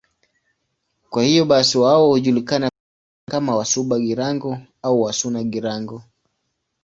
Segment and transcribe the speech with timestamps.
[1.09, 6.03] Kwa hiyo basi wao hujulikana pia kama Wasuba-Girango au Wasuna-Girango.